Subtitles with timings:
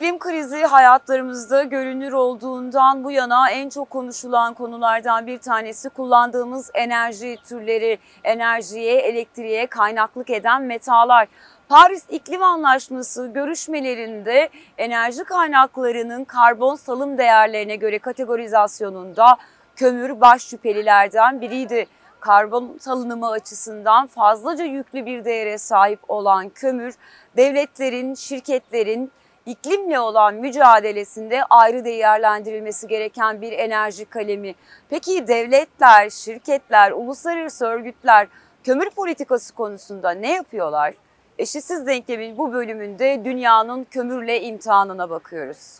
[0.00, 7.98] Türkiye'de hayatlarımızda görünür olduğundan bu yana en çok konuşulan konulardan bir tanesi kullandığımız enerji türleri,
[8.24, 11.28] enerjiye, elektriğe kaynaklık eden metalar.
[11.68, 14.48] Paris İklim Anlaşması görüşmelerinde
[14.78, 19.36] enerji kaynaklarının karbon salım değerlerine göre kategorizasyonunda
[19.76, 21.86] kömür baş şüphelilerden biriydi.
[22.20, 26.94] Karbon salınımı açısından fazlaca yüklü bir değere sahip olan kömür,
[27.36, 29.12] devletlerin, şirketlerin
[29.50, 34.54] iklimle olan mücadelesinde ayrı değerlendirilmesi gereken bir enerji kalemi.
[34.88, 38.28] Peki devletler, şirketler, uluslararası örgütler
[38.64, 40.94] kömür politikası konusunda ne yapıyorlar?
[41.38, 45.78] Eşitsiz denklemin bu bölümünde dünyanın kömürle imtihanına bakıyoruz.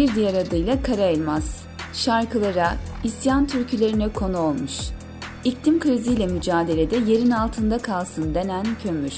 [0.00, 1.44] Bir diğer adıyla kara elmas.
[1.92, 4.72] Şarkılara, isyan türkülerine konu olmuş.
[5.44, 9.12] İklim kriziyle mücadelede yerin altında kalsın denen kömür.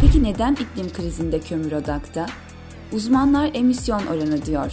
[0.00, 2.26] Peki neden iklim krizinde kömür odakta?
[2.92, 4.72] Uzmanlar emisyon oranı diyor.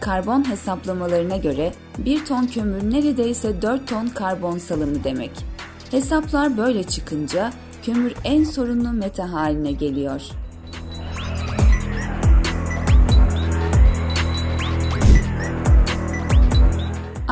[0.00, 5.32] Karbon hesaplamalarına göre 1 ton kömür neredeyse 4 ton karbon salımı demek.
[5.90, 10.22] Hesaplar böyle çıkınca kömür en sorunlu meta haline geliyor.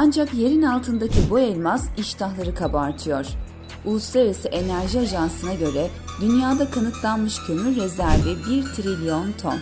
[0.05, 3.27] Ancak yerin altındaki bu elmas iştahları kabartıyor.
[3.85, 9.59] Uluslararası Enerji Ajansı'na göre dünyada kanıtlanmış kömür rezervi 1 trilyon ton.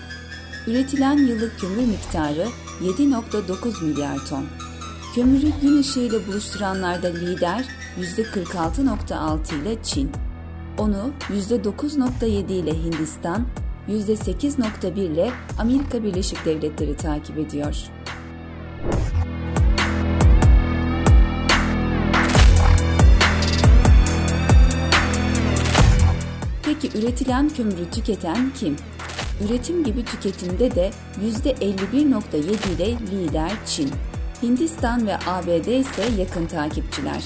[0.67, 2.47] Üretilen yıllık kömür miktarı
[2.83, 4.45] 7.9 milyar ton.
[5.15, 7.65] Kömürü gün ışığıyla buluşturanlarda lider
[7.99, 10.11] %46.6 ile Çin.
[10.79, 13.47] Onu %9.7 ile Hindistan,
[13.89, 17.91] %8.1 ile Amerika Birleşik Devletleri takip ediyor.
[26.83, 28.77] Peki üretilen kömürü tüketen kim?
[29.45, 30.91] Üretim gibi tüketimde de
[31.45, 33.91] %51.7 ile lider Çin.
[34.43, 37.25] Hindistan ve ABD ise yakın takipçiler.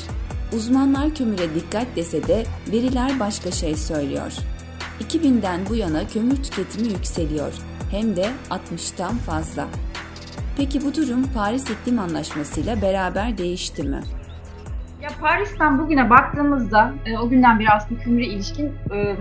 [0.57, 4.33] Uzmanlar kömüre dikkat dese de veriler başka şey söylüyor.
[5.01, 7.53] 2000'den bu yana kömür tüketimi yükseliyor.
[7.91, 9.69] Hem de 60'tan fazla.
[10.57, 14.03] Peki bu durum Paris İklim Anlaşması ile beraber değişti mi?
[15.03, 19.17] Ya Paris'ten bugüne baktığımızda e, o günden beri aslında kömüre ilişkin e,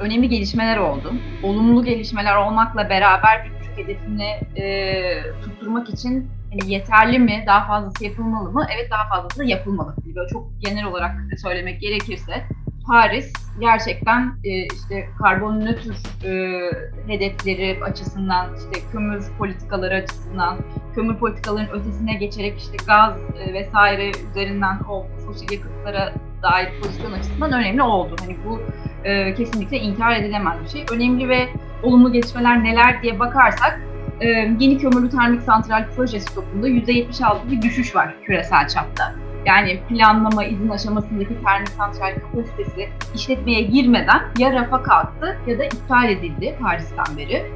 [0.00, 1.12] önemli gelişmeler oldu.
[1.42, 8.50] Olumlu gelişmeler olmakla beraber bir hedefini e, tutturmak için hani yeterli mi, daha fazlası yapılmalı
[8.52, 8.66] mı?
[8.74, 9.94] Evet daha fazlası yapılmalı.
[10.16, 12.44] Böyle çok genel olarak söylemek gerekirse
[12.86, 15.90] Paris gerçekten e, işte karbon nötr
[16.24, 16.60] e,
[17.06, 20.56] hedefleri açısından, işte kömür politikaları açısından,
[20.94, 27.52] kömür politikalarının ötesine geçerek işte gaz e, vesaire üzerinden o fosil yakıtlara dair pozisyon açısından
[27.52, 28.16] önemli oldu.
[28.20, 28.60] Hani bu
[29.04, 30.84] e, kesinlikle inkar edilemez bir şey.
[30.92, 31.48] Önemli ve
[31.82, 33.80] olumlu gelişmeler neler diye bakarsak
[34.20, 34.28] e,
[34.60, 39.14] yeni kömürlü termik santral projesi stokunda %76 bir düşüş var küresel çapta.
[39.46, 46.08] Yani planlama, izin aşamasındaki termik santral kapasitesi işletmeye girmeden ya rafa kalktı ya da iptal
[46.08, 47.46] edildi Paris'ten beri.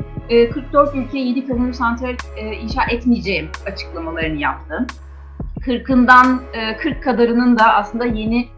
[0.53, 2.15] 44 ülke 7 kömür santral
[2.63, 4.87] inşa etmeyeceğim açıklamalarını yaptı.
[5.61, 6.39] 40'ından
[6.79, 8.49] 40 kadarının da aslında yeni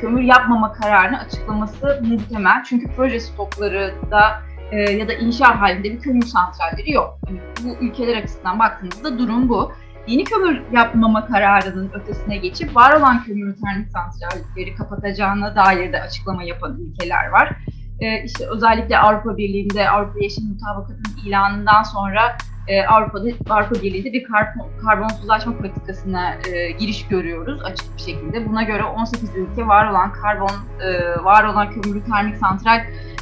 [0.00, 2.64] kömür yapmama kararını açıklaması muhtemel.
[2.64, 7.18] Çünkü proje stokları da ya da inşa halinde bir kömür santralleri yok.
[7.28, 9.72] Yani bu ülkeler açısından baktığımızda durum bu
[10.08, 16.42] yeni kömür yapmama kararının ötesine geçip var olan kömür termik santralleri kapatacağına dair de açıklama
[16.42, 17.56] yapan ülkeler var.
[18.00, 22.36] Ee, işte özellikle Avrupa Birliği'nde Avrupa Yeşil Mutabakatı'nın ilanından sonra
[22.68, 28.48] e, Avrupa'da Avrupa Birliği'de bir karbon, karbonsuzlaşma politikasına e, giriş görüyoruz açık bir şekilde.
[28.48, 30.50] Buna göre 18 ülke var olan karbon
[30.80, 32.80] e, var olan kömürlü termik santral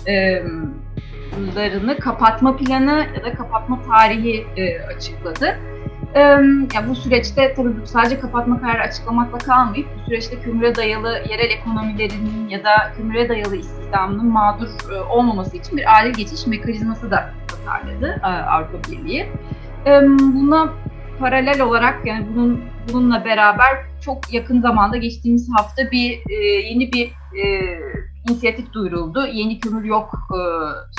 [0.08, 0.42] e,
[2.00, 5.58] kapatma planı ya da kapatma tarihi e, açıkladı.
[6.74, 12.48] Ya bu süreçte tabii sadece kapatma kararı açıklamakla kalmayıp bu süreçte kömüre dayalı yerel ekonomilerinin
[12.48, 14.68] ya da kömüre dayalı istihdamının mağdur
[15.10, 19.26] olmaması için bir adil geçiş mekanizması da tasarladı Avrupa Birliği.
[20.18, 20.72] Buna
[21.18, 26.20] paralel olarak yani bunun bununla beraber çok yakın zamanda geçtiğimiz hafta bir
[26.64, 27.12] yeni bir
[28.28, 29.26] inisiyatif duyuruldu.
[29.26, 30.28] Yeni Kömür Yok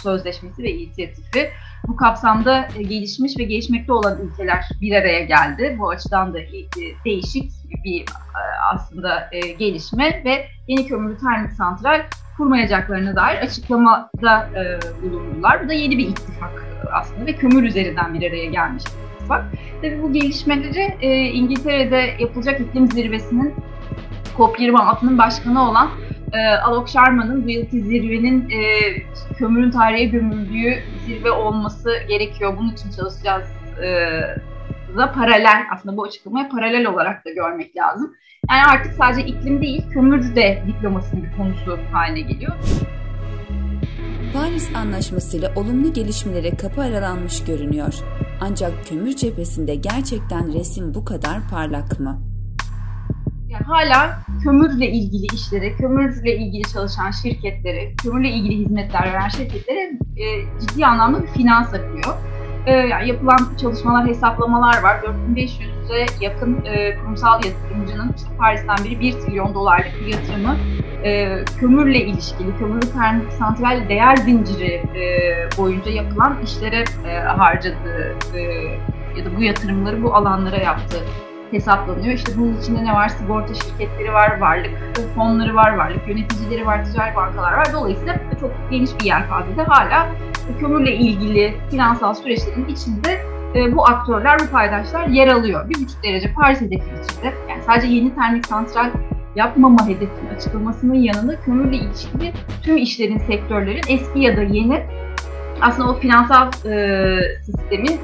[0.04, 1.50] Sözleşmesi ve inisiyatifi.
[1.88, 5.76] Bu kapsamda e, gelişmiş ve gelişmekte olan ülkeler bir araya geldi.
[5.80, 6.68] Bu açıdan da e,
[7.06, 7.52] değişik
[7.86, 8.42] bir e,
[8.74, 12.02] aslında e, gelişme ve yeni kömürlü termik santral
[12.38, 15.64] kurmayacaklarına dair açıklamada e, bulundular.
[15.64, 19.46] Bu da yeni bir ittifak aslında ve kömür üzerinden bir araya gelmiş bir ittifak.
[19.82, 23.54] Tabii bu gelişmeleri e, İngiltere'de yapılacak iklim zirvesinin
[24.38, 25.90] COP26'nın başkanı olan
[26.34, 28.62] e, Alok Sharma'nın bu yılki zirvenin e,
[29.38, 32.58] kömürün tarihe gömüldüğü zirve olması gerekiyor.
[32.58, 33.48] Bunun için çalışacağız
[33.84, 33.88] e,
[34.98, 38.14] da paralel aslında bu açıklamaya paralel olarak da görmek lazım.
[38.50, 42.54] Yani artık sadece iklim değil, kömür de diplomasının bir konusu haline geliyor.
[44.34, 47.94] Paris Anlaşması ile olumlu gelişmelere kapı aralanmış görünüyor.
[48.42, 52.22] Ancak kömür cephesinde gerçekten resim bu kadar parlak mı?
[53.58, 60.26] Yani hala kömürle ilgili işlere, kömürle ilgili çalışan şirketlere, kömürle ilgili hizmetler veren şirketlere e,
[60.62, 62.18] ciddi anlamda bir finans akıyor.
[62.66, 65.00] E, yani yapılan çalışmalar, hesaplamalar var.
[65.36, 70.56] 4500'e yakın e, kurumsal yatırımcının işte Paris'ten biri 1 trilyon dolarlık bir yatırımı
[71.04, 72.50] e, kömürle ilişkili,
[72.94, 75.04] termik santral değer zinciri e,
[75.58, 78.42] boyunca yapılan işlere e, harcadığı e,
[79.18, 81.04] ya da bu yatırımları bu alanlara yaptığı
[81.52, 82.14] hesaplanıyor.
[82.14, 83.10] İşte bunun içinde ne var?
[83.10, 84.72] Sigorta şirketleri var, varlık
[85.16, 87.68] fonları var, varlık yöneticileri var, ticari bankalar var.
[87.74, 90.08] Dolayısıyla çok geniş bir yelpazede hala
[90.60, 93.22] kömürle ilgili finansal süreçlerin içinde
[93.56, 95.70] e, bu aktörler, bu paydaşlar yer alıyor.
[95.70, 97.34] Bir buçuk derece Paris hedefi içinde.
[97.50, 98.90] Yani sadece yeni termik santral
[99.36, 102.34] yapmama hedefinin açıklamasının yanında kömürle ilişkili
[102.64, 104.84] tüm işlerin, sektörlerin eski ya da yeni
[105.62, 108.00] aslında o finansal e, sistemin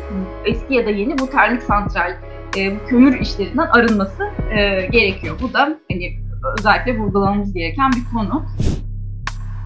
[0.46, 2.12] eski ya da yeni bu termik santral
[2.58, 5.36] e, kömür işlerinden arınması e, gerekiyor.
[5.42, 5.60] Bu da
[5.92, 6.20] hani
[6.60, 8.46] özellikle vurgulamamız gereken bir konu.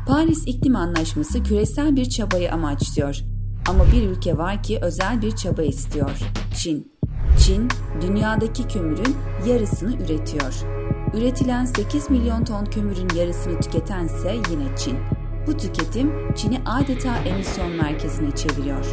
[0.07, 3.15] Paris İklim Anlaşması küresel bir çabayı amaçlıyor.
[3.69, 6.19] Ama bir ülke var ki özel bir çaba istiyor.
[6.55, 6.91] Çin.
[7.39, 7.67] Çin,
[8.01, 9.15] dünyadaki kömürün
[9.47, 10.53] yarısını üretiyor.
[11.13, 14.97] Üretilen 8 milyon ton kömürün yarısını tüketense yine Çin.
[15.47, 18.85] Bu tüketim Çin'i adeta emisyon merkezine çeviriyor.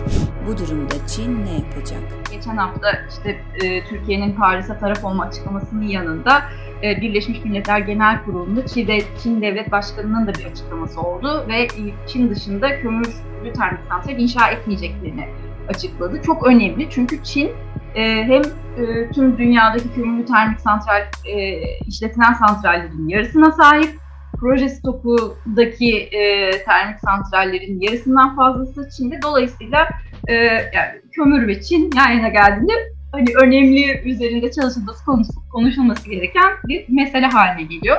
[0.47, 2.03] Bu durumda Çin ne yapacak?
[2.33, 6.43] Geçen hafta işte e, Türkiye'nin Paris'e taraf olma açıklamasının yanında
[6.83, 8.89] e, Birleşmiş Milletler Genel Kurulu'nda Çin,
[9.23, 11.69] Çin Devlet Başkanı'nın da bir açıklaması oldu ve
[12.07, 15.29] Çin dışında kömürlü termik santral inşa etmeyeceklerini
[15.69, 16.23] açıkladı.
[16.23, 17.51] Çok önemli çünkü Çin
[17.95, 18.43] e, hem
[18.85, 24.04] e, tüm dünyadaki kömürlü termik santral e, işletilen santrallerin yarısına sahip
[24.45, 29.23] proje stokundaki e, termik santrallerin yarısından fazlası Çin'de.
[29.23, 29.89] Dolayısıyla
[30.29, 30.35] e,
[30.75, 32.73] yani kömür ve Çin yan yana geldiğinde
[33.13, 35.05] hani önemli üzerinde çalışılması
[35.53, 37.97] konuşulması gereken bir mesele haline geliyor.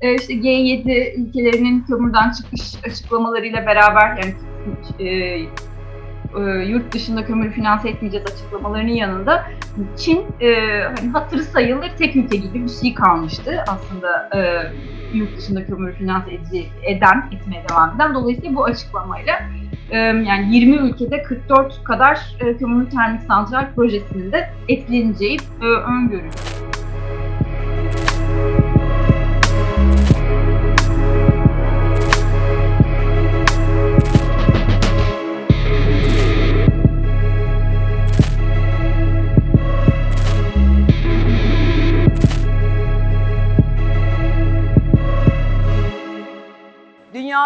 [0.00, 4.34] E, işte G7 ülkelerinin kömürden çıkış açıklamalarıyla beraber yani
[4.98, 5.06] e,
[6.38, 9.46] e, yurt dışında kömür finanse etmeyeceğiz açıklamalarının yanında
[9.96, 14.62] Çin e, hani hatırı sayılır tek ülke gibi bir şey kalmıştı aslında e,
[15.14, 18.14] yurt dışında kömür finanse edici, eden, etmeye devam eden.
[18.14, 19.34] Dolayısıyla bu açıklamayla
[19.90, 26.55] e, yani 20 ülkede 44 kadar e, kömürlü termik santral projesinin de etkileneceği e, öngörülüyor.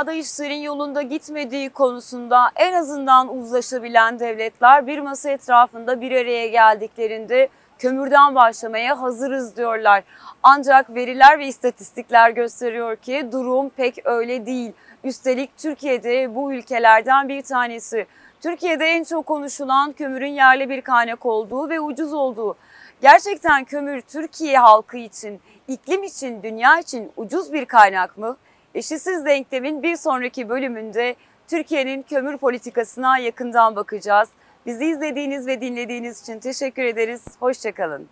[0.00, 7.49] Dünyada işlerin yolunda gitmediği konusunda en azından uzlaşabilen devletler bir masa etrafında bir araya geldiklerinde
[7.78, 10.02] kömürden başlamaya hazırız diyorlar.
[10.42, 14.73] Ancak veriler ve istatistikler gösteriyor ki durum pek öyle değil.
[15.04, 18.07] Üstelik Türkiye'de bu ülkelerden bir tanesi.
[18.40, 22.57] Türkiye'de en çok konuşulan kömürün yerli bir kaynak olduğu ve ucuz olduğu.
[23.02, 28.37] Gerçekten kömür Türkiye halkı için, iklim için, dünya için ucuz bir kaynak mı?
[28.75, 31.15] Eşitsiz denklemin bir sonraki bölümünde
[31.49, 34.29] Türkiye'nin kömür politikasına yakından bakacağız.
[34.67, 37.25] Bizi izlediğiniz ve dinlediğiniz için teşekkür ederiz.
[37.41, 38.09] Hoşçakalın.